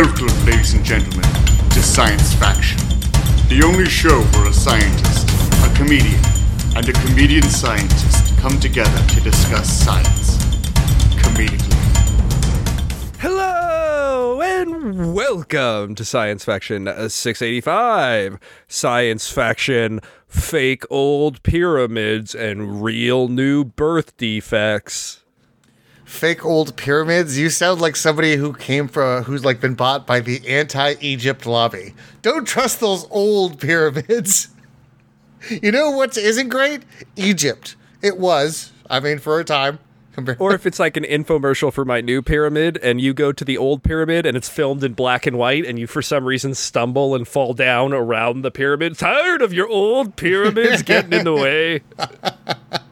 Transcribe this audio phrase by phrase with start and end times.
[0.00, 1.28] Welcome, ladies and gentlemen,
[1.70, 2.78] to Science Faction,
[3.48, 5.28] the only show where a scientist,
[5.64, 6.20] a comedian,
[6.76, 10.36] and a comedian scientist come together to discuss science
[11.16, 11.74] comedically.
[13.18, 18.38] Hello and welcome to Science Faction uh, 685.
[18.68, 25.24] Science Faction, fake old pyramids and real new birth defects.
[26.08, 27.38] Fake old pyramids.
[27.38, 31.94] You sound like somebody who came from who's like been bought by the anti-Egypt lobby.
[32.22, 34.48] Don't trust those old pyramids.
[35.62, 36.82] You know what isn't great?
[37.14, 37.76] Egypt.
[38.02, 38.72] It was.
[38.90, 39.78] I mean, for a time.
[40.40, 43.56] Or if it's like an infomercial for my new pyramid and you go to the
[43.56, 47.14] old pyramid and it's filmed in black and white and you for some reason stumble
[47.14, 48.98] and fall down around the pyramid.
[48.98, 51.82] Tired of your old pyramids getting in the way.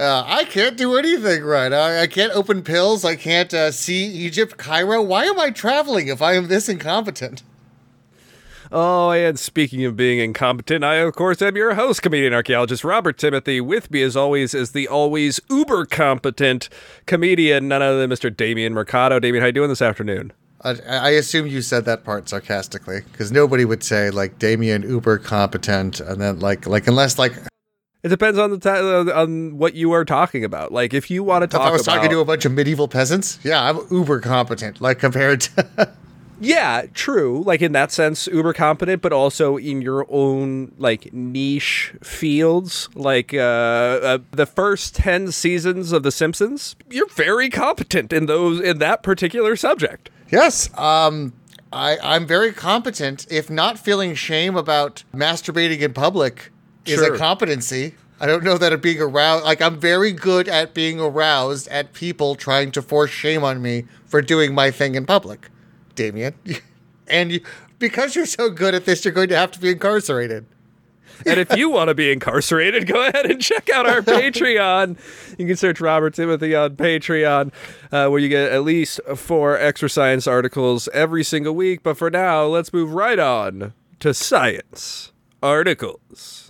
[0.00, 1.72] uh, I can't do anything right.
[1.72, 3.04] I, I can't open pills.
[3.04, 5.02] I can't uh, see Egypt, Cairo.
[5.02, 7.42] Why am I traveling if I am this incompetent?
[8.72, 13.18] Oh, and speaking of being incompetent, I of course am your host, comedian archaeologist Robert
[13.18, 13.60] Timothy.
[13.60, 16.68] With me, as always, is the always uber competent
[17.04, 18.34] comedian, none other than Mr.
[18.34, 19.18] Damien Mercado.
[19.18, 20.32] Damien, how you doing this afternoon?
[20.62, 25.18] I, I assume you said that part sarcastically because nobody would say like Damien uber
[25.18, 27.32] competent and then like like unless like
[28.02, 28.68] It depends on the ti
[29.12, 30.72] on what you are talking about.
[30.72, 32.52] Like, if you want to if talk I was about, talking to a bunch of
[32.52, 34.80] medieval peasants, yeah, I'm uber competent.
[34.80, 35.92] Like compared to
[36.40, 37.42] yeah, true.
[37.44, 42.88] Like in that sense, uber competent, but also in your own like niche fields.
[42.94, 48.60] Like uh, uh, the first ten seasons of The Simpsons, you're very competent in those
[48.60, 50.08] in that particular subject.
[50.30, 51.34] yes, um,
[51.70, 53.26] I I'm very competent.
[53.30, 56.50] If not feeling shame about masturbating in public
[56.86, 57.14] is Sure.
[57.14, 57.94] a competency.
[58.20, 59.44] I don't know that being aroused.
[59.44, 63.84] Like I'm very good at being aroused at people trying to force shame on me
[64.06, 65.48] for doing my thing in public,
[65.94, 66.34] Damien.
[67.08, 67.40] and you,
[67.78, 70.44] because you're so good at this, you're going to have to be incarcerated.
[71.26, 74.96] And if you want to be incarcerated, go ahead and check out our Patreon.
[75.38, 77.52] You can search Robert Timothy on Patreon,
[77.92, 81.82] uh, where you get at least four extra science articles every single week.
[81.82, 86.49] But for now, let's move right on to science articles.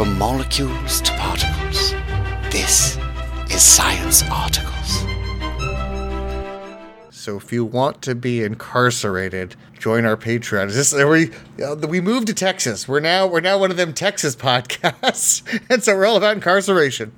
[0.00, 1.92] From molecules to particles,
[2.50, 2.96] this
[3.50, 4.96] is Science Articles.
[7.10, 10.68] So if you want to be incarcerated, join our Patreon.
[10.68, 11.32] Is this are we?
[11.62, 12.88] uh, We moved to Texas.
[12.88, 17.12] We're now we're now one of them Texas podcasts, and so we're all about incarceration.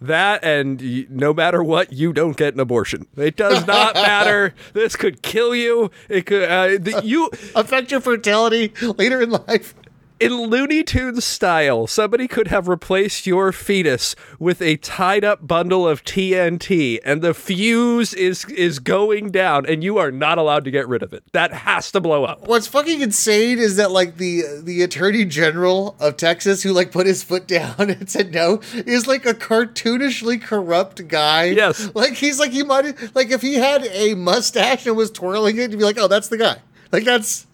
[0.00, 3.06] That and y- no matter what, you don't get an abortion.
[3.16, 4.52] It does not matter.
[4.72, 5.92] This could kill you.
[6.08, 6.42] It could.
[6.42, 9.74] Uh, the, you Affect your fertility later in life.
[10.20, 15.88] In Looney Tunes style, somebody could have replaced your fetus with a tied up bundle
[15.88, 20.70] of TNT, and the fuse is is going down, and you are not allowed to
[20.70, 21.24] get rid of it.
[21.32, 22.46] That has to blow up.
[22.46, 27.06] What's fucking insane is that like the the attorney general of Texas who like put
[27.06, 31.44] his foot down and said no is like a cartoonishly corrupt guy.
[31.44, 31.90] Yes.
[31.94, 35.70] like he's like he might like if he had a mustache and was twirling it,
[35.70, 36.58] you'd be like, oh, that's the guy.
[36.92, 37.46] Like that's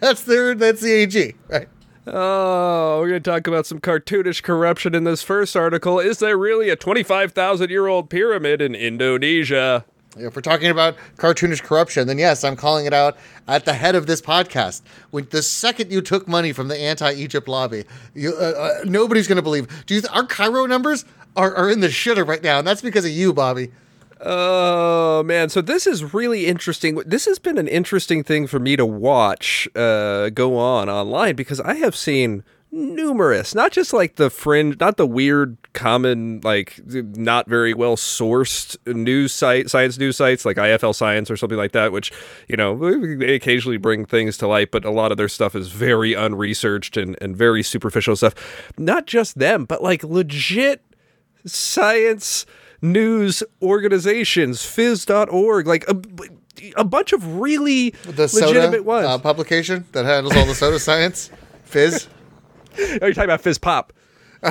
[0.00, 1.68] that's their that's the AG, right?
[2.06, 5.98] Oh, we're going to talk about some cartoonish corruption in this first article.
[5.98, 9.86] Is there really a 25,000 year old pyramid in Indonesia?
[10.16, 13.16] If we're talking about cartoonish corruption, then yes, I'm calling it out
[13.48, 14.82] at the head of this podcast.
[15.12, 19.36] When the second you took money from the anti-Egypt lobby, you, uh, uh, nobody's going
[19.36, 19.66] to believe.
[19.86, 20.02] Do you?
[20.02, 21.04] Th- our Cairo numbers
[21.36, 23.72] are, are in the shitter right now, and that's because of you, Bobby.
[24.20, 26.96] Oh man, so this is really interesting.
[27.06, 31.60] This has been an interesting thing for me to watch uh, go on online because
[31.60, 37.48] I have seen numerous, not just like the fringe, not the weird, common, like not
[37.48, 41.92] very well sourced news site, science news sites like IFL Science or something like that,
[41.92, 42.12] which
[42.48, 42.76] you know
[43.16, 46.96] they occasionally bring things to light, but a lot of their stuff is very unresearched
[46.96, 48.34] and and very superficial stuff.
[48.78, 50.82] Not just them, but like legit
[51.46, 52.46] science
[52.84, 55.96] news organizations, phys.org, like a,
[56.76, 59.06] a bunch of really The legitimate soda ones.
[59.06, 61.30] uh, publication that handles all the soda science,
[61.64, 62.08] Fizz.
[63.00, 63.92] Are you talking about Fizz Pop?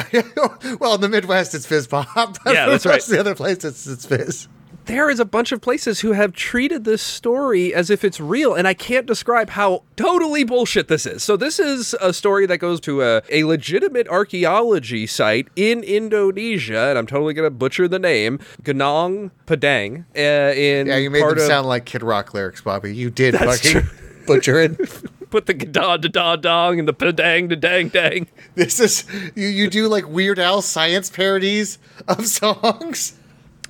[0.80, 2.38] well, in the Midwest, it's Fizz Pop.
[2.46, 3.02] Yeah, that's right.
[3.04, 4.48] The other places, it's Fizz.
[4.86, 8.54] There is a bunch of places who have treated this story as if it's real,
[8.54, 11.24] and I can't describe how totally bullshit this is.
[11.24, 16.90] So, this is a story that goes to a, a legitimate archaeology site in Indonesia,
[16.90, 20.04] and I'm totally going to butcher the name Gunung Padang.
[20.18, 20.20] Uh,
[20.54, 22.94] in Yeah, you made them of- sound like Kid Rock lyrics, Bobby.
[22.94, 23.88] You did fucking
[24.28, 24.78] butcher it.
[25.30, 28.28] put the da da da dong and the padang da dang dang.
[28.54, 29.04] This is
[29.34, 29.48] you.
[29.48, 33.14] You do like Weird Al science parodies of songs.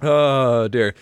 [0.04, 0.94] Oh dear.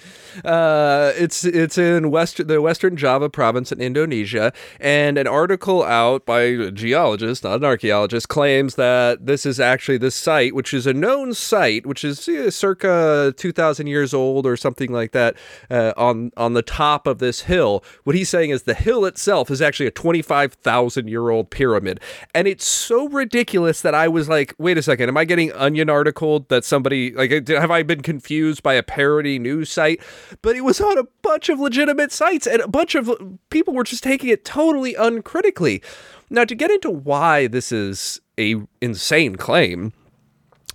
[0.45, 6.25] Uh, it's it's in west the Western Java province in Indonesia, and an article out
[6.25, 10.85] by a geologist, not an archaeologist, claims that this is actually the site, which is
[10.85, 15.35] a known site, which is uh, circa two thousand years old or something like that,
[15.69, 17.83] uh, on on the top of this hill.
[18.03, 21.49] What he's saying is the hill itself is actually a twenty five thousand year old
[21.49, 21.99] pyramid,
[22.35, 25.89] and it's so ridiculous that I was like, wait a second, am I getting Onion
[25.89, 30.01] articled that somebody like have I been confused by a parody news site?
[30.41, 33.09] but it was on a bunch of legitimate sites and a bunch of
[33.49, 35.81] people were just taking it totally uncritically.
[36.29, 39.93] Now, to get into why this is a insane claim,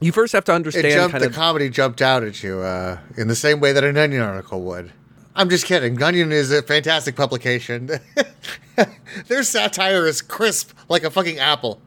[0.01, 0.87] you first have to understand.
[0.87, 3.73] It jumped, kind the of, comedy jumped out at you uh, in the same way
[3.73, 4.93] that an Onion article would.
[5.35, 6.03] I'm just kidding.
[6.03, 7.91] Onion is a fantastic publication.
[9.29, 11.81] Their satire is crisp like a fucking apple.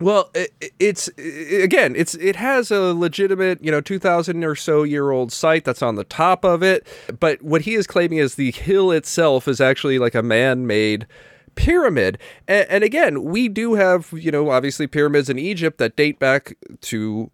[0.00, 4.82] Well, it, it's it, again, it's it has a legitimate, you know, 2000 or so
[4.82, 6.86] year old site that's on the top of it,
[7.20, 11.06] but what he is claiming is the hill itself is actually like a man-made
[11.54, 12.18] pyramid.
[12.48, 16.56] And, and again, we do have, you know, obviously pyramids in Egypt that date back
[16.82, 17.30] to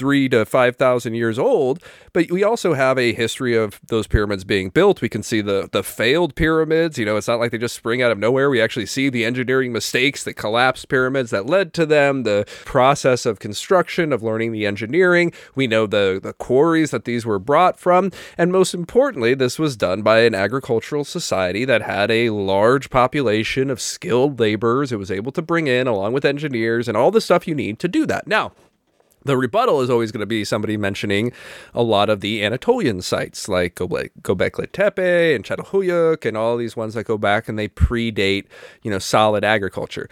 [0.00, 1.82] three to 5,000 years old,
[2.14, 5.02] but we also have a history of those pyramids being built.
[5.02, 6.96] We can see the, the failed pyramids.
[6.96, 8.48] You know, it's not like they just spring out of nowhere.
[8.48, 13.26] We actually see the engineering mistakes that collapsed pyramids that led to them, the process
[13.26, 15.34] of construction, of learning the engineering.
[15.54, 18.10] We know the, the quarries that these were brought from.
[18.38, 23.68] And most importantly, this was done by an agricultural society that had a large population
[23.68, 27.20] of skilled laborers it was able to bring in, along with engineers and all the
[27.20, 28.26] stuff you need to do that.
[28.26, 28.52] Now,
[29.24, 31.32] the rebuttal is always going to be somebody mentioning
[31.74, 36.94] a lot of the Anatolian sites like Göbekli Tepe and Çatalhöyük and all these ones
[36.94, 38.46] that go back and they predate,
[38.82, 40.08] you know, solid agriculture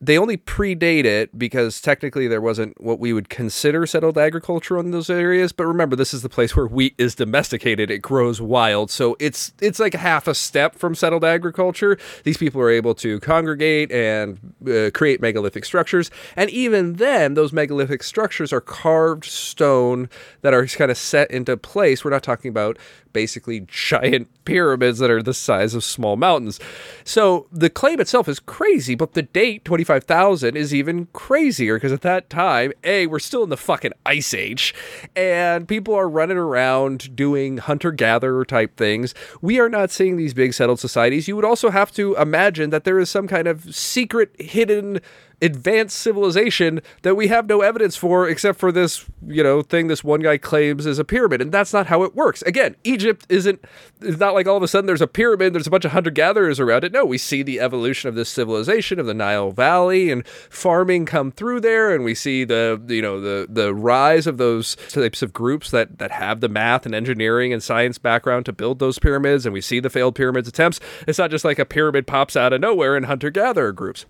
[0.00, 4.90] they only predate it because technically there wasn't what we would consider settled agriculture in
[4.90, 5.52] those areas.
[5.52, 9.52] But remember, this is the place where wheat is domesticated; it grows wild, so it's
[9.60, 11.98] it's like half a step from settled agriculture.
[12.24, 17.52] These people are able to congregate and uh, create megalithic structures, and even then, those
[17.52, 20.08] megalithic structures are carved stone
[20.40, 22.04] that are kind of set into place.
[22.04, 22.78] We're not talking about
[23.16, 26.60] basically giant pyramids that are the size of small mountains.
[27.02, 32.02] So the claim itself is crazy, but the date 25,000 is even crazier because at
[32.02, 34.74] that time, A, we're still in the fucking ice age
[35.16, 39.14] and people are running around doing hunter gatherer type things.
[39.40, 41.26] We are not seeing these big settled societies.
[41.26, 45.00] You would also have to imagine that there is some kind of secret hidden
[45.42, 50.02] advanced civilization that we have no evidence for except for this, you know, thing this
[50.02, 51.40] one guy claims is a pyramid.
[51.40, 52.42] And that's not how it works.
[52.42, 53.64] Again, Egypt isn't,
[54.00, 56.10] it's not like all of a sudden there's a pyramid, there's a bunch of hunter
[56.10, 56.92] gatherers around it.
[56.92, 61.30] No, we see the evolution of this civilization of the Nile Valley and farming come
[61.30, 61.94] through there.
[61.94, 65.98] And we see the, you know, the, the rise of those types of groups that,
[65.98, 69.46] that have the math and engineering and science background to build those pyramids.
[69.46, 70.80] And we see the failed pyramids attempts.
[71.06, 74.06] It's not just like a pyramid pops out of nowhere in hunter gatherer groups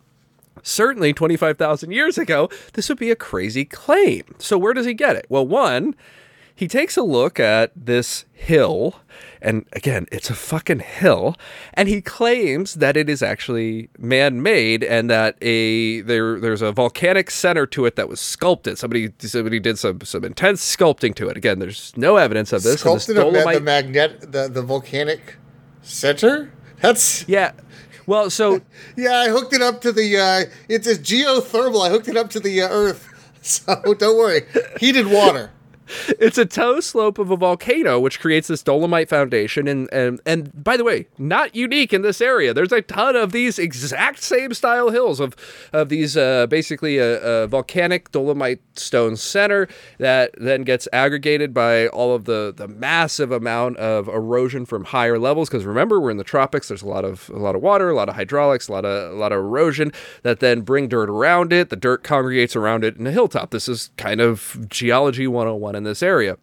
[0.62, 4.24] certainly 25,000 years ago, this would be a crazy claim.
[4.38, 5.26] So, where does he get it?
[5.28, 5.94] Well, one,
[6.56, 9.00] he takes a look at this hill,
[9.42, 11.36] and again, it's a fucking hill,
[11.74, 17.30] and he claims that it is actually man-made and that a there there's a volcanic
[17.30, 18.78] center to it that was sculpted.
[18.78, 21.36] Somebody somebody did some some intense sculpting to it.
[21.36, 22.80] Again, there's no evidence of this.
[22.80, 25.36] Sculpted Dolomite- the magnet the, the volcanic
[25.82, 26.50] center?
[26.80, 27.52] That's yeah.
[28.06, 28.62] Well, so
[28.96, 30.16] yeah, I hooked it up to the.
[30.16, 31.86] Uh, it's a geothermal.
[31.86, 33.06] I hooked it up to the uh, Earth,
[33.42, 34.40] so don't worry.
[34.80, 35.50] Heated water
[36.18, 39.68] it's a toe slope of a volcano which creates this dolomite foundation.
[39.68, 42.52] And and and by the way not unique in this area.
[42.52, 45.36] There's a ton of these exact same style hills of
[45.72, 51.88] of these uh, basically a, a, volcanic dolomite stone center that then gets aggregated by
[51.88, 55.48] all of the the massive amount of erosion from higher levels.
[55.48, 56.68] Because remember we're in the tropics.
[56.68, 59.12] There's a lot of a lot of water a lot of hydraulics a lot of
[59.12, 61.70] a lot of erosion that then bring dirt around it.
[61.70, 63.50] The dirt congregates around it in a hilltop.
[63.50, 66.38] This is kind of geology 101 in this area.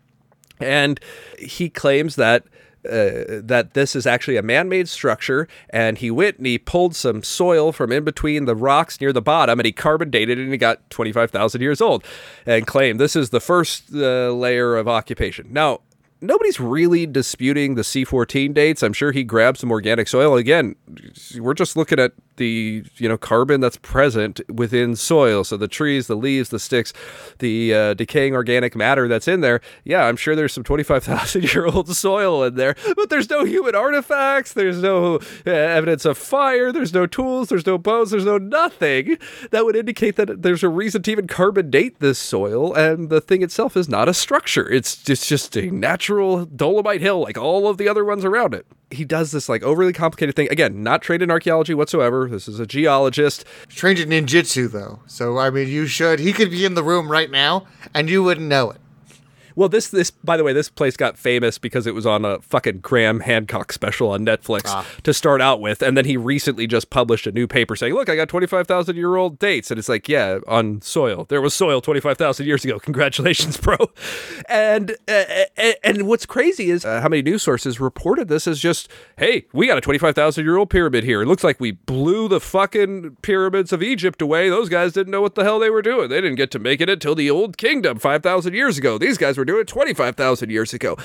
[0.59, 0.99] And
[1.37, 2.43] he claims that
[2.85, 7.23] uh, that this is actually a man-made structure and he went and he pulled some
[7.23, 10.51] soil from in between the rocks near the bottom and he carbon dated it and
[10.51, 12.03] he got 25,000 years old
[12.45, 15.47] and claimed this is the first uh, layer of occupation.
[15.49, 15.79] Now,
[16.23, 18.81] nobody's really disputing the C14 dates.
[18.81, 20.35] I'm sure he grabbed some organic soil.
[20.35, 20.75] Again,
[21.37, 25.43] we're just looking at the you know carbon that's present within soil.
[25.43, 26.93] So the trees the leaves the sticks
[27.39, 29.61] the uh, decaying organic matter that's in there.
[29.83, 33.75] Yeah i'm sure there's some 25000 year old soil in there but there's no human
[33.75, 34.53] artifacts.
[34.53, 35.15] There's no
[35.45, 36.71] uh, evidence of fire.
[36.71, 37.49] There's no tools.
[37.49, 38.11] There's no bones.
[38.11, 39.17] There's no nothing
[39.51, 42.73] that would indicate that there's a reason to even carbon date this soil.
[42.73, 44.69] And the thing itself is not a structure.
[44.69, 48.53] It's just, just a natural natural Dolomite Hill like all of the other ones around
[48.53, 48.65] it.
[48.91, 50.47] He does this like overly complicated thing.
[50.51, 52.27] Again, not trained in archaeology whatsoever.
[52.29, 53.45] This is a geologist.
[53.67, 54.99] Trained in ninjutsu, though.
[55.07, 56.19] So, I mean, you should.
[56.19, 58.77] He could be in the room right now, and you wouldn't know it.
[59.55, 62.39] Well, this this by the way, this place got famous because it was on a
[62.41, 66.89] fucking Graham Hancock special on Netflix to start out with, and then he recently just
[66.89, 69.77] published a new paper saying, "Look, I got twenty five thousand year old dates," and
[69.77, 71.25] it's like, yeah, on soil.
[71.29, 72.79] There was soil twenty five thousand years ago.
[72.83, 73.77] Congratulations, bro.
[74.49, 75.23] And uh,
[75.57, 79.45] and, and what's crazy is uh, how many news sources reported this as just, hey,
[79.53, 81.21] we got a twenty five thousand year old pyramid here.
[81.21, 84.49] It looks like we blew the fucking pyramids of Egypt away.
[84.49, 86.09] Those guys didn't know what the hell they were doing.
[86.09, 88.97] They didn't get to make it until the Old Kingdom five thousand years ago.
[88.97, 90.97] These guys were doing it twenty five thousand years ago.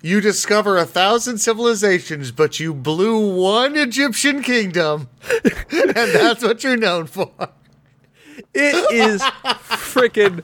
[0.00, 5.08] You discover a thousand civilizations, but you blew one Egyptian kingdom,
[5.70, 7.30] and that's what you're known for.
[8.54, 9.20] It is
[9.68, 10.42] freaking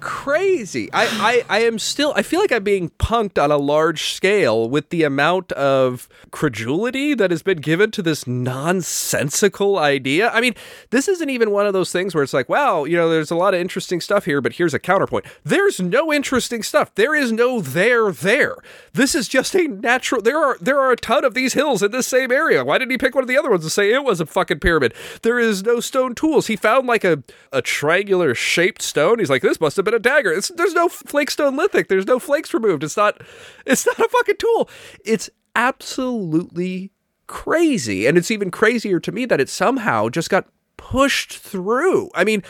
[0.00, 0.88] crazy.
[0.92, 4.68] I, I, I am still, I feel like I'm being punked on a large scale
[4.68, 10.30] with the amount of credulity that has been given to this nonsensical idea.
[10.30, 10.54] I mean,
[10.90, 13.36] this isn't even one of those things where it's like, wow, you know, there's a
[13.36, 15.24] lot of interesting stuff here, but here's a counterpoint.
[15.44, 16.94] There's no interesting stuff.
[16.94, 18.56] There is no there there.
[18.92, 21.90] This is just a natural, there are, there are a ton of these hills in
[21.90, 22.64] this same area.
[22.64, 24.60] Why didn't he pick one of the other ones to say it was a fucking
[24.60, 24.94] pyramid?
[25.22, 26.46] There is no stone tools.
[26.46, 29.18] He found like a, a triangular shaped stone.
[29.18, 30.32] He's like, this must have been a dagger.
[30.32, 31.88] It's, there's no flakestone lithic.
[31.88, 32.84] There's no flakes removed.
[32.84, 33.20] It's not.
[33.66, 34.68] It's not a fucking tool.
[35.04, 36.92] It's absolutely
[37.26, 42.10] crazy, and it's even crazier to me that it somehow just got pushed through.
[42.14, 42.42] I mean,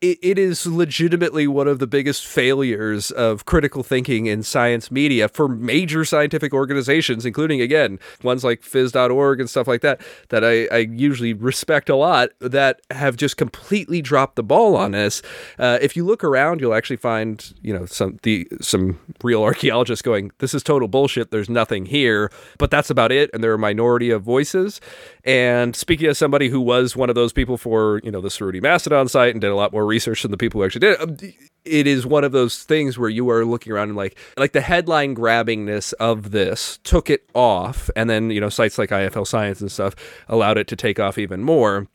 [0.00, 5.28] it, it is legitimately one of the biggest failures of critical thinking in science media
[5.28, 10.66] for major scientific organizations, including, again, ones like phys.org and stuff like that, that I,
[10.66, 15.22] I usually respect a lot, that have just completely dropped the ball on this.
[15.58, 20.02] Uh, if you look around, you'll actually find, you know, some the some real archaeologists
[20.02, 21.30] going, this is total bullshit.
[21.30, 23.30] There's nothing here, but that's about it.
[23.32, 24.80] And there are a minority of voices.
[25.24, 28.62] And speaking as somebody who was one of those people for, you know, the Cerutti
[28.62, 31.00] Mastodon site and did a lot more research than the people who actually did it,
[31.00, 31.16] um,
[31.64, 34.60] it is one of those things where you are looking around and like, like the
[34.60, 37.90] headline grabbingness of this took it off.
[37.96, 39.94] And then, you know, sites like IFL Science and stuff
[40.28, 41.88] allowed it to take off even more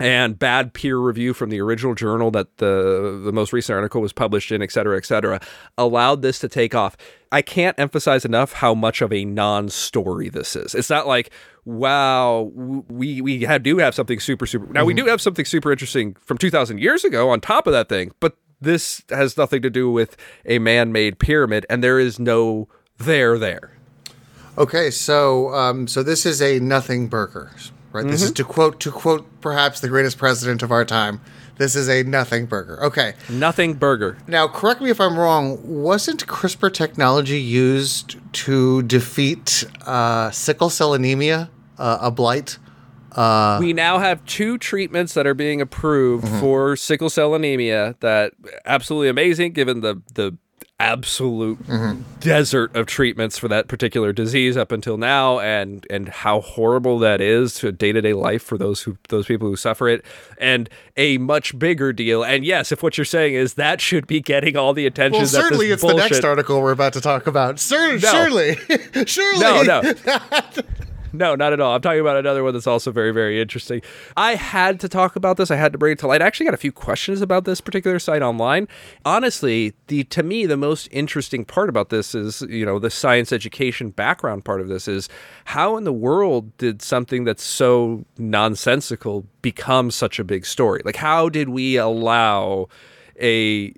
[0.00, 4.12] and bad peer review from the original journal that the the most recent article was
[4.12, 5.40] published in, et cetera, et cetera,
[5.78, 6.96] allowed this to take off.
[7.30, 10.74] I can't emphasize enough how much of a non-story this is.
[10.74, 11.30] It's not like,
[11.64, 14.66] wow, we we have, do have something super super.
[14.72, 17.88] Now we do have something super interesting from 2,000 years ago on top of that
[17.88, 20.16] thing, but this has nothing to do with
[20.46, 22.68] a man-made pyramid, and there is no
[22.98, 23.72] there there.
[24.56, 27.50] Okay, so um, so this is a nothing burger,
[27.92, 28.06] right?
[28.06, 31.20] This is to quote to quote perhaps the greatest president of our time.
[31.56, 32.82] This is a nothing burger.
[32.82, 33.14] Okay.
[33.28, 34.18] Nothing burger.
[34.26, 35.58] Now, correct me if I'm wrong.
[35.62, 42.58] Wasn't CRISPR technology used to defeat uh, sickle cell anemia, uh, a blight?
[43.12, 46.40] Uh, we now have two treatments that are being approved mm-hmm.
[46.40, 48.32] for sickle cell anemia that
[48.64, 50.36] absolutely amazing given the the
[50.80, 52.02] absolute mm-hmm.
[52.18, 57.20] desert of treatments for that particular disease up until now and and how horrible that
[57.20, 60.04] is to day-to-day life for those who those people who suffer it
[60.36, 64.20] and a much bigger deal and yes if what you're saying is that should be
[64.20, 67.60] getting all the attention Well, certainly it's the next article we're about to talk about.
[67.60, 67.98] Cer- No.
[67.98, 68.56] Surely,
[69.06, 69.40] surely.
[69.40, 69.80] No, no.
[71.14, 71.76] No, not at all.
[71.76, 73.82] I'm talking about another one that's also very, very interesting.
[74.16, 75.48] I had to talk about this.
[75.48, 76.20] I had to bring it to light.
[76.20, 78.66] I actually got a few questions about this particular site online.
[79.04, 83.32] Honestly, the to me the most interesting part about this is, you know, the science
[83.32, 85.08] education background part of this is
[85.44, 90.82] how in the world did something that's so nonsensical become such a big story?
[90.84, 92.68] Like how did we allow
[93.20, 93.72] a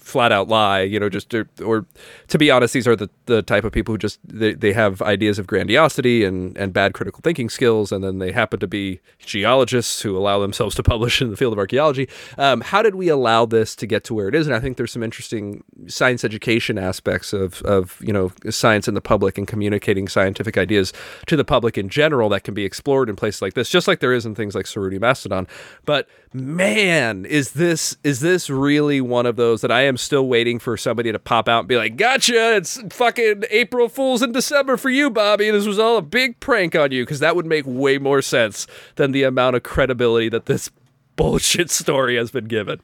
[0.00, 1.86] flat out lie, you know, just or, or
[2.28, 5.00] to be honest, these are the, the type of people who just they, they have
[5.02, 9.00] ideas of grandiosity and, and bad critical thinking skills, and then they happen to be
[9.18, 12.08] geologists who allow themselves to publish in the field of archaeology.
[12.38, 14.46] Um, how did we allow this to get to where it is?
[14.46, 18.94] And I think there's some interesting science education aspects of of you know science in
[18.94, 20.92] the public and communicating scientific ideas
[21.26, 24.00] to the public in general that can be explored in places like this, just like
[24.00, 25.46] there is in things like Cerutti Mastodon.
[25.84, 30.58] But man, is this is this really one of those that I am still waiting
[30.58, 32.56] for somebody to pop out and be like, "Gotcha!
[32.56, 35.48] It's fucking April Fools in December for you, Bobby.
[35.50, 38.66] This was all a big prank on you." Because that would make way more sense
[38.96, 40.70] than the amount of credibility that this
[41.16, 42.80] bullshit story has been given.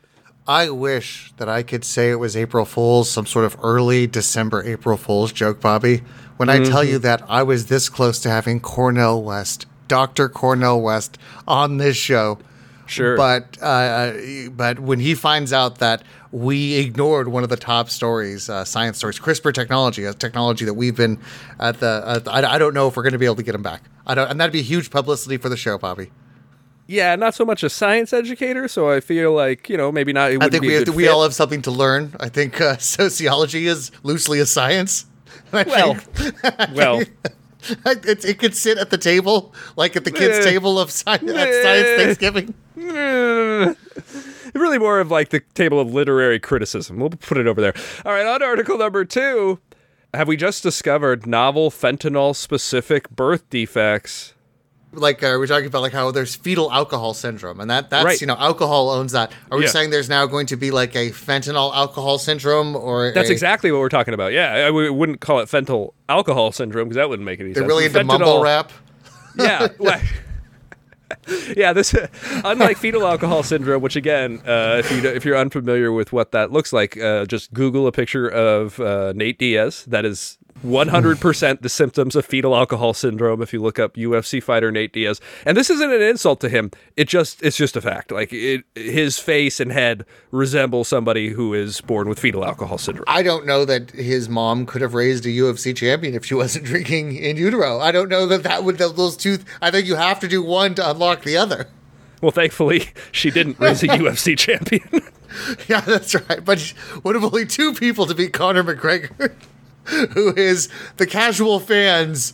[0.47, 4.63] I wish that I could say it was April Fool's, some sort of early December
[4.65, 6.03] April Fool's joke, Bobby.
[6.37, 7.03] When I tell you mm-hmm.
[7.03, 10.29] that I was this close to having Cornel West, Dr.
[10.29, 11.19] Cornel West,
[11.49, 12.39] on this show.
[12.91, 13.17] Sure.
[13.17, 14.13] But uh,
[14.51, 18.99] but when he finds out that we ignored one of the top stories, uh, science
[18.99, 21.19] stories, CRISPR technology, a technology that we've been
[21.59, 22.03] at the.
[22.05, 23.63] At the I, I don't know if we're going to be able to get him
[23.63, 23.83] back.
[24.07, 26.11] I don't, and that'd be huge publicity for the show, Bobby.
[26.89, 30.33] Yeah, not so much a science educator, so I feel like you know maybe not.
[30.33, 32.17] It I think be we a have good we all have something to learn.
[32.19, 35.07] I think uh, sociology is loosely a science.
[35.53, 35.99] Well,
[36.75, 37.03] well,
[37.87, 41.23] it, it could sit at the table, like at the kids' table of sci- at
[41.29, 41.63] Eh.
[41.63, 42.55] Science Thanksgiving.
[44.55, 46.99] really more of like the table of literary criticism.
[46.99, 47.75] We'll put it over there.
[48.05, 49.59] All right, on article number two.
[50.13, 54.35] Have we just discovered novel fentanyl-specific birth defects?
[54.93, 58.21] Like uh, we're talking about, like how there's fetal alcohol syndrome, and that that's Right.
[58.21, 59.31] you know alcohol owns that.
[59.51, 59.71] Are we Yeah.
[59.71, 63.71] saying there's now going to be like a fentanyl alcohol syndrome, or That's a, exactly
[63.71, 64.33] what we're talking about.
[64.33, 67.69] Yeah, we wouldn't call it fentanyl alcohol syndrome because that wouldn't make any They're sense.
[67.69, 68.73] really into Fentanyl- mumble rap.
[69.39, 69.69] Yeah.
[69.79, 70.03] like-
[71.57, 71.95] yeah, this
[72.45, 76.51] unlike fetal alcohol syndrome, which again, uh, if you if you're unfamiliar with what that
[76.53, 79.85] looks like, uh, just Google a picture of uh, Nate Diaz.
[79.87, 83.43] That is 100% the symptoms of fetal alcohol syndrome.
[83.43, 86.71] If you look up UFC fighter Nate Diaz, and this isn't an insult to him,
[86.97, 88.13] it just it's just a fact.
[88.13, 93.05] Like it, his face and head resemble somebody who is born with fetal alcohol syndrome.
[93.09, 96.65] I don't know that his mom could have raised a UFC champion if she wasn't
[96.67, 97.79] drinking in utero.
[97.81, 99.39] I don't know that that would those two.
[99.61, 101.69] I think you have to do one to unlock the other.
[102.21, 105.03] Well, thankfully, she didn't raise a UFC champion.
[105.69, 106.45] Yeah, that's right.
[106.45, 106.61] But
[107.03, 109.33] one of only two people to beat Conor McGregor,
[110.13, 112.33] who is the casual fans'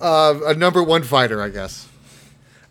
[0.00, 1.88] uh, a number one fighter, I guess.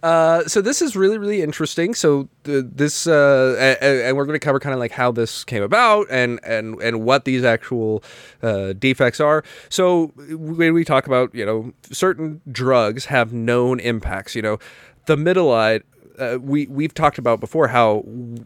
[0.03, 1.93] Uh, so this is really really interesting.
[1.93, 5.13] So the, this uh, a- a- and we're going to cover kind of like how
[5.13, 8.03] this came about and and and what these actual
[8.41, 9.46] uh, defects are.
[9.70, 14.60] So when we talk about you know certain drugs have known impacts, you know
[15.08, 15.84] thalidomide.
[16.20, 18.03] Uh, we we've talked about before how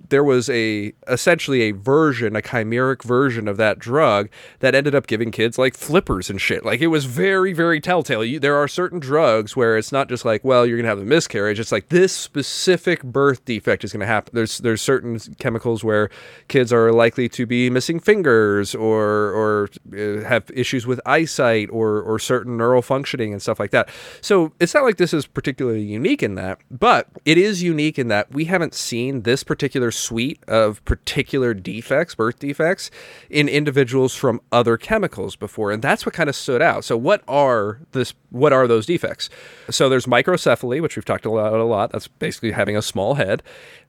[0.10, 5.08] there was a essentially a version, a chimeric version of that drug that ended up
[5.08, 6.66] giving kids like flippers and shit.
[6.66, 8.24] Like it was very very telltale.
[8.24, 11.06] You, there are certain drugs where it's not just like well you're gonna have a
[11.06, 11.60] miscarriage.
[11.60, 14.32] It's like this specific birth defect is gonna happen.
[14.34, 16.10] There's there's certain chemicals where
[16.48, 22.02] kids are likely to be missing fingers or or uh, have issues with eyesight or
[22.02, 23.90] or certain neural functioning and stuff like that.
[24.22, 28.08] So it's not like this is particularly unique in that, but it is unique in
[28.08, 32.90] that we haven't seen this particular suite of particular defects, birth defects,
[33.30, 36.84] in individuals from other chemicals before, and that's what kind of stood out.
[36.84, 38.14] So what are this?
[38.30, 39.30] What are those defects?
[39.70, 41.92] So there's microcephaly, which we've talked about a lot.
[41.92, 43.44] That's basically having a small head.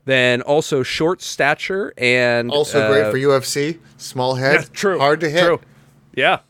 [0.05, 3.79] Then also short stature and Also uh, great for UFC.
[3.99, 4.99] Small head, yeah, true.
[4.99, 5.45] hard to hit.
[5.45, 5.61] True.
[6.15, 6.41] Yeah.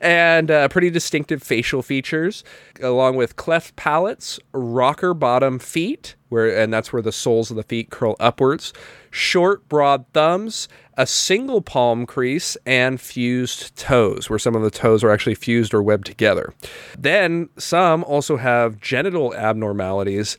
[0.00, 2.44] And uh, pretty distinctive facial features,
[2.80, 7.62] along with cleft palates, rocker bottom feet, where and that's where the soles of the
[7.62, 8.72] feet curl upwards,
[9.10, 15.04] short, broad thumbs, a single palm crease, and fused toes, where some of the toes
[15.04, 16.54] are actually fused or webbed together.
[16.98, 20.38] Then some also have genital abnormalities,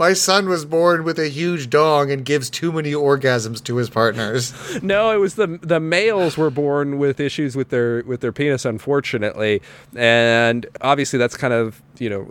[0.00, 3.90] My son was born with a huge dong and gives too many orgasms to his
[3.90, 4.54] partners.
[4.82, 8.64] No, it was the the males were born with issues with their with their penis,
[8.64, 9.60] unfortunately,
[9.94, 12.30] and obviously that's kind of you know,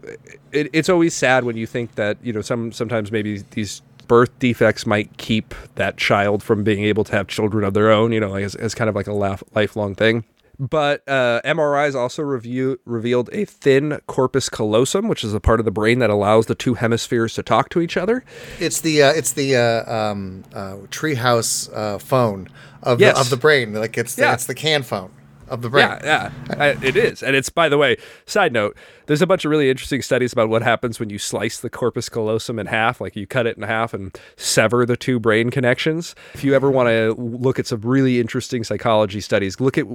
[0.51, 4.37] it, it's always sad when you think that you know some sometimes maybe these birth
[4.39, 8.19] defects might keep that child from being able to have children of their own, you
[8.19, 10.23] know, like as, as kind of like a laugh, lifelong thing.
[10.59, 15.65] But uh, MRIs also review, revealed a thin corpus callosum, which is a part of
[15.65, 18.25] the brain that allows the two hemispheres to talk to each other.
[18.59, 22.49] It's the uh, it's the uh, um, uh, treehouse uh, phone
[22.83, 23.15] of Yes.
[23.15, 23.73] the, of the brain.
[23.73, 24.33] Like it's the, Yeah.
[24.33, 25.11] it's the can phone
[25.47, 25.87] of the brain.
[26.03, 27.95] Yeah, yeah, I, it is, and it's by the way.
[28.25, 28.75] Side note:
[29.09, 32.09] There's a bunch of really interesting studies about what happens when you slice the corpus
[32.09, 36.13] callosum in half, like you cut it in half and sever the two brain connections.
[36.35, 39.87] If you ever want to look at some really interesting psychology studies, look at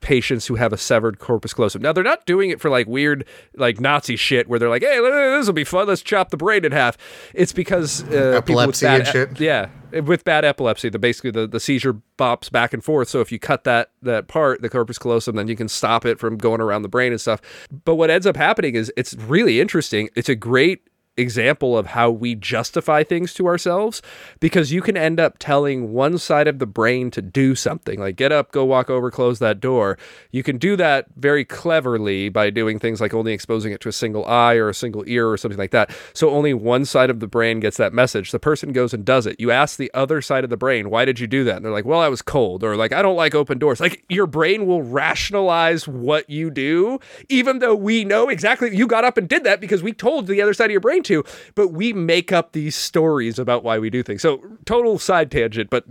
[0.00, 1.82] patients who have a severed corpus callosum.
[1.82, 4.98] Now they're not doing it for like weird, like Nazi shit, where they're like, "Hey,
[4.98, 5.86] this will be fun.
[5.86, 6.96] Let's chop the brain in half."
[7.34, 9.40] It's because uh, Epilepsy bad and shit.
[9.40, 9.68] yeah,
[10.02, 13.08] with bad epilepsy, the basically the, the seizure bops back and forth.
[13.08, 16.18] So if you cut that that part, the corpus callosum, then you can stop it
[16.18, 17.40] from going around the brain and stuff.
[17.84, 20.08] But what ends up happening is it's really interesting.
[20.14, 24.02] It's a great example of how we justify things to ourselves
[24.40, 28.16] because you can end up telling one side of the brain to do something like
[28.16, 29.96] get up go walk over close that door.
[30.32, 33.92] You can do that very cleverly by doing things like only exposing it to a
[33.92, 35.94] single eye or a single ear or something like that.
[36.12, 38.32] So only one side of the brain gets that message.
[38.32, 39.38] The person goes and does it.
[39.38, 41.56] You ask the other side of the brain why did you do that?
[41.56, 43.80] And they're like well i was cold or like i don't like open doors.
[43.80, 46.98] Like your brain will rationalize what you do
[47.28, 50.42] even though we know exactly you got up and did that because we told the
[50.42, 53.90] other side of your brain to, but we make up these stories about why we
[53.90, 54.22] do things.
[54.22, 55.84] So, total side tangent, but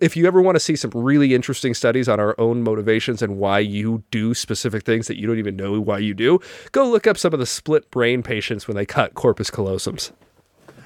[0.00, 3.38] if you ever want to see some really interesting studies on our own motivations and
[3.38, 6.40] why you do specific things that you don't even know why you do,
[6.72, 10.12] go look up some of the split brain patients when they cut corpus callosums.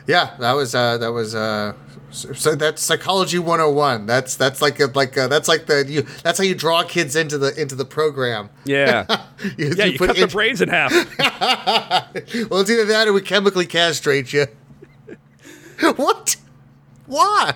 [0.07, 1.73] Yeah, that was uh, that was uh,
[2.11, 4.07] so that's psychology 101.
[4.07, 7.17] That's that's like a, like a, that's like the you that's how you draw kids
[7.17, 8.51] into the into the program.
[8.65, 9.07] Yeah,
[9.57, 10.93] You- yeah, you you cut the brains in half.
[12.51, 14.47] Well, it's either that or we chemically castrate you.
[15.97, 16.37] what?
[17.07, 17.55] Why?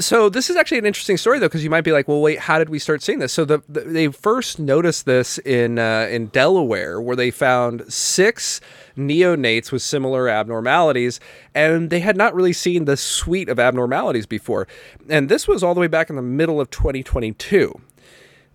[0.00, 2.38] So this is actually an interesting story, though, because you might be like, "Well, wait,
[2.38, 6.06] how did we start seeing this?" So the, the, they first noticed this in uh,
[6.08, 8.60] in Delaware, where they found six
[8.96, 11.18] neonates with similar abnormalities,
[11.52, 14.68] and they had not really seen this suite of abnormalities before.
[15.08, 17.80] And this was all the way back in the middle of 2022.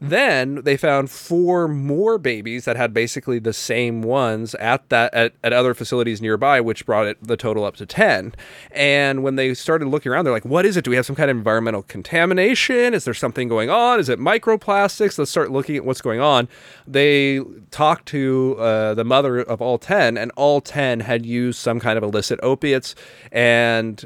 [0.04, 5.32] Then they found four more babies that had basically the same ones at that at,
[5.42, 8.36] at other facilities nearby, which brought it the total up to ten.
[8.72, 10.84] And when they started looking around, they're like, "What is it?
[10.84, 12.94] Do we have some kind of environmental contamination?
[12.94, 13.98] Is there something going on?
[13.98, 15.18] Is it microplastics?
[15.18, 16.50] Let's start looking at what's going on."
[16.86, 17.40] They
[17.72, 21.98] talked to uh, the mother of all ten, and all ten had used some kind
[21.98, 22.94] of illicit opiates
[23.32, 24.06] and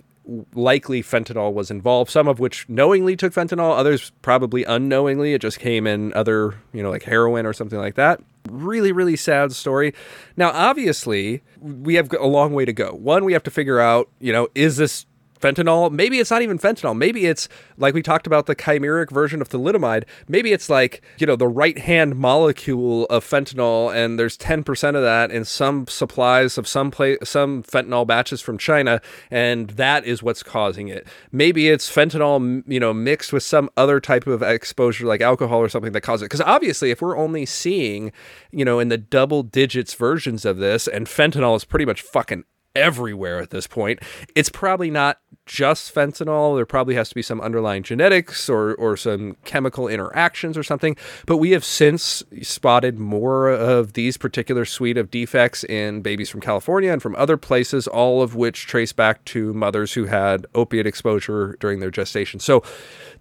[0.53, 5.33] likely fentanyl was involved some of which knowingly took fentanyl others probably unknowingly.
[5.33, 8.21] It just came in other you know like heroin or something like that.
[8.49, 9.93] Really really sad story.
[10.35, 12.91] Now obviously we have a long way to go.
[12.91, 15.05] One we have to figure out you know is this
[15.39, 15.91] fentanyl.
[15.91, 16.97] Maybe it's not even fentanyl.
[16.97, 17.47] Maybe it's
[17.77, 21.47] like we talked about the chimeric version of thalidomide maybe it's like you know the
[21.47, 26.91] right hand molecule of fentanyl and there's 10% of that in some supplies of some
[26.91, 31.07] place some fentanyl batches from china and that is what's causing it.
[31.31, 35.69] Maybe it's fentanyl you know mixed with some other type of exposure like alcohol or
[35.69, 36.25] something that causes it.
[36.25, 38.11] Because obviously if we're only seeing
[38.51, 42.43] you know in the double digits versions of this and fentanyl is pretty much fucking
[42.77, 43.99] everywhere at this point.
[44.35, 46.55] It's probably not just fentanyl.
[46.55, 50.95] There probably has to be some underlying genetics or, or some chemical interactions or something.
[51.25, 56.41] But we have since spotted more of these particular suite of defects in babies from
[56.41, 60.85] California and from other places, all of which trace back to mothers who had opiate
[60.85, 62.39] exposure during their gestation.
[62.39, 62.61] So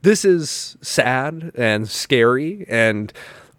[0.03, 3.12] this is sad and scary and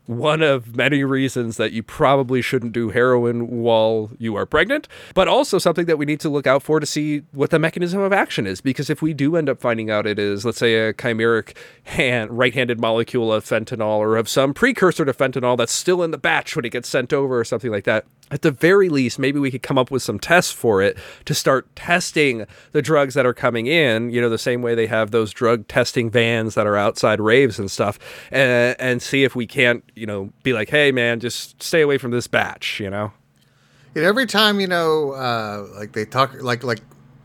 [0.08, 5.28] one of many reasons that you probably shouldn't do heroin while you are pregnant, but
[5.28, 8.14] also something that we need to look out for to see what the mechanism of
[8.14, 8.62] action is.
[8.62, 12.38] Because if we do end up finding out it is, let's say, a chimeric hand,
[12.38, 16.56] right-handed molecule of fentanyl or of some precursor to fentanyl that's still in the batch
[16.56, 19.52] when it gets sent over or something like that, at the very least, maybe we
[19.52, 23.34] could come up with some tests for it to start testing the drugs that are
[23.34, 26.76] coming in, you know, the same way they have those drug testing vans that are
[26.76, 27.98] outside raves and stuff,
[28.32, 31.98] and, and see if we can't, you know, be like, hey, man, just stay away
[31.98, 33.12] from this batch, you know?
[33.96, 36.82] And every time you know, uh, like they talk, like like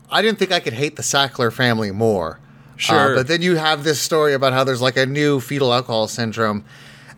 [0.09, 2.39] I didn't think I could hate the Sackler family more.
[2.77, 3.13] Sure.
[3.13, 6.07] Uh, but then you have this story about how there's like a new fetal alcohol
[6.07, 6.65] syndrome.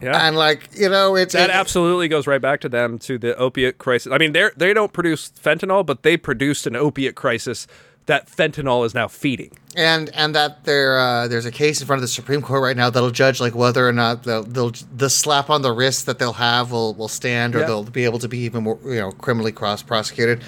[0.05, 0.27] Yeah.
[0.27, 3.35] And like you know, it's that it- absolutely goes right back to them to the
[3.37, 4.11] opiate crisis.
[4.13, 7.67] I mean, they they don't produce fentanyl, but they produced an opiate crisis
[8.07, 9.51] that fentanyl is now feeding.
[9.75, 12.77] and and that there uh, there's a case in front of the Supreme Court right
[12.77, 16.19] now that'll judge like whether or not they'll, they'll the slap on the wrist that
[16.19, 17.65] they'll have will will stand or Yeah.
[17.65, 20.43] they'll be able to be even more you know criminally cross prosecuted.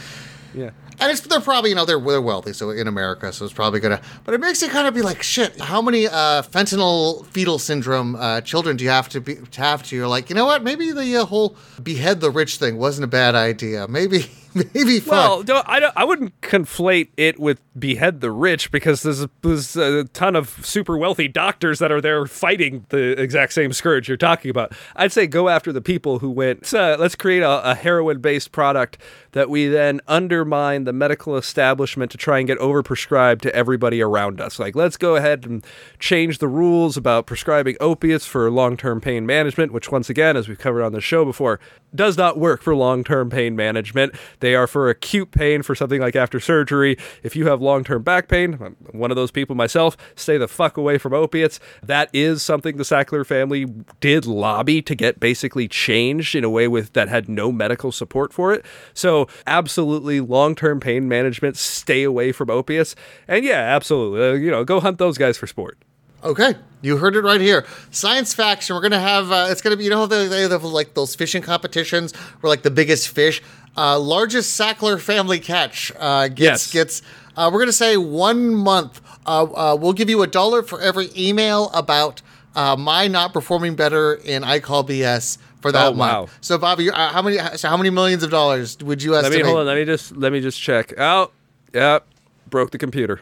[0.53, 0.69] Yeah.
[0.99, 3.79] And it's they're probably you know they're they're wealthy so in America so it's probably
[3.79, 7.59] gonna but it makes you kind of be like shit how many uh, fentanyl fetal
[7.59, 9.95] syndrome uh, children do you have to be to have to?
[9.95, 10.63] You're like you know what?
[10.63, 13.87] Maybe the uh, whole behead the rich thing wasn't a bad idea.
[13.87, 14.25] Maybe
[14.73, 14.99] maybe.
[15.05, 15.93] Well, don't, I don't.
[15.95, 20.65] I wouldn't conflate it with behead the rich because there's a, there's a ton of
[20.65, 24.73] super wealthy doctors that are there fighting the exact same scourge you're talking about.
[24.95, 26.71] I'd say go after the people who went.
[26.73, 28.97] "Let's, let's create a, a heroin based product
[29.31, 34.41] that we then undermine the medical establishment to try and get overprescribed to everybody around
[34.41, 34.57] us.
[34.57, 35.63] Like, let's go ahead and
[35.99, 40.47] change the rules about prescribing opiates for long term pain management, which once again, as
[40.47, 41.59] we've covered on the show before,
[41.93, 44.15] does not work for long term pain management.
[44.39, 46.97] They are for acute pain for something like after surgery.
[47.23, 50.47] If you have long term back pain, I'm one of those people myself, stay the
[50.47, 51.59] fuck away from opiates.
[51.83, 53.65] That is something the Sackler family
[53.99, 58.33] did lobby to get basically changed in a way with that had no medical support
[58.33, 58.65] for it.
[58.93, 62.95] So, absolutely long term pain management, stay away from opiates.
[63.27, 65.77] And yeah, absolutely, uh, you know, go hunt those guys for sport.
[66.23, 67.65] Okay, you heard it right here.
[67.91, 68.75] Science faction.
[68.75, 69.31] We're gonna have.
[69.31, 69.83] Uh, it's gonna be.
[69.83, 73.41] You know they, they have like those fishing competitions where like the biggest fish,
[73.77, 76.71] uh, largest Sackler family catch uh, gets Yes.
[76.71, 77.01] gets.
[77.35, 78.99] Uh, we're gonna say one month.
[79.25, 82.21] Uh, uh, we'll give you a dollar for every email about
[82.55, 86.29] uh, my not performing better in I call BS for that Oh, month.
[86.29, 86.35] wow.
[86.41, 89.43] So Bobby, uh, how many so how many millions of dollars would you Let estimate?
[89.45, 89.65] me hold on.
[89.67, 90.93] Let me just let me just check.
[90.97, 91.29] Oh,
[91.73, 92.07] yep,
[92.49, 93.21] broke the computer.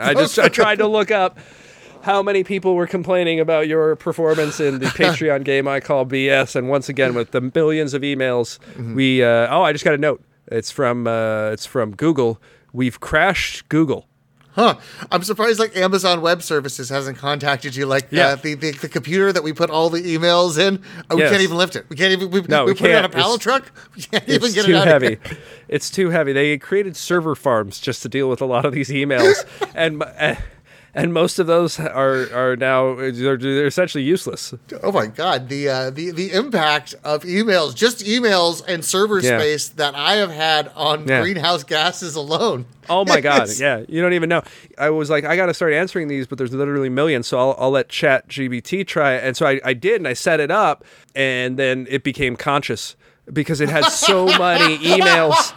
[0.00, 1.38] I just I tried to look up
[2.02, 6.54] how many people were complaining about your performance in the Patreon game I call BS,
[6.56, 8.94] and once again with the millions of emails, Mm-hmm.
[8.94, 10.22] we uh, oh I just got a note.
[10.48, 12.40] It's from uh, it's from Google.
[12.72, 14.06] We've crashed Google.
[14.54, 14.76] Huh.
[15.10, 18.26] I'm surprised like Amazon Web Services hasn't contacted you like Yeah.
[18.28, 20.82] uh, the, the the computer that we put all the emails in.
[21.10, 21.30] uh, we Yes.
[21.30, 21.86] can't even lift it.
[21.88, 23.72] We can't even we, No, we, we put it on a pallet It's- truck.
[23.96, 25.18] We can't even get it out of heavy.
[25.26, 25.38] here.
[25.68, 26.34] It's too heavy.
[26.34, 29.42] They created server farms just to deal with a lot of these emails,
[29.74, 30.36] and and-
[30.94, 34.54] and most of those are are now they're, they're essentially useless.
[34.82, 39.38] Oh my god, the uh, the the impact of emails, just emails and server Yeah.
[39.38, 41.20] space that I have had on Yeah.
[41.22, 42.66] greenhouse gases alone.
[42.88, 43.48] Oh my god!
[43.58, 44.42] Yeah, you don't even know.
[44.78, 47.54] I was like, I got to start answering these, but there's literally millions, so I'll,
[47.58, 49.24] I'll let Chat GPT try it.
[49.24, 52.96] And so I, I did, and I set it up, and then it became conscious
[53.32, 55.52] because it had so many emails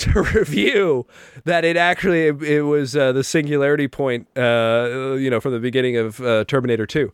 [0.00, 1.06] to review
[1.44, 5.60] that it actually it, it was uh, the singularity point, uh, you know, from the
[5.60, 7.12] beginning of uh, Terminator Two.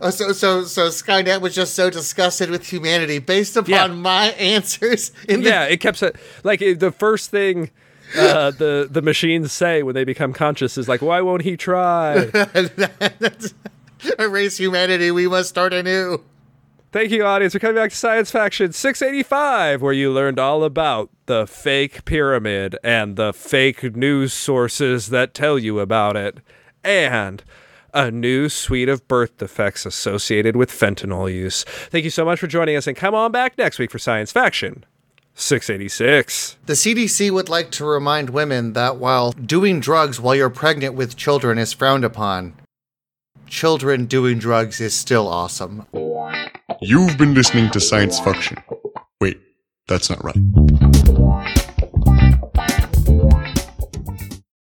[0.00, 3.86] Oh, so so so Skynet was just so disgusted with humanity based upon Yeah.
[3.86, 5.10] my answers.
[5.28, 6.10] In the, Yeah, it kept sa-
[6.44, 7.70] like it, the first thing.
[8.16, 12.30] Uh, the the machines say when they become conscious is like, why won't he try?
[14.18, 15.10] erase humanity.
[15.10, 16.22] We must start anew.
[16.92, 21.10] Thank you, audience, for coming back to Science Faction 685, where you learned all about
[21.26, 26.38] the fake pyramid and the fake news sources that tell you about it,
[26.84, 27.42] and
[27.92, 31.64] a new suite of birth defects associated with fentanyl use.
[31.64, 34.30] Thank you so much for joining us, and come on back next week for Science
[34.30, 34.84] Faction
[35.34, 36.56] 686.
[36.66, 41.16] The CDC would like to remind women that while doing drugs while you're pregnant with
[41.16, 42.54] children is frowned upon,
[43.48, 45.86] children doing drugs is still awesome.
[46.80, 48.58] You've been listening to Science Faction.
[49.20, 49.40] Wait,
[49.88, 50.95] that's not right.